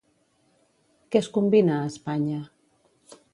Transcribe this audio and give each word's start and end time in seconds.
Què 1.15 1.21
es 1.23 1.29
combina 1.35 1.75
a 1.75 1.85
Espanya? 1.91 2.41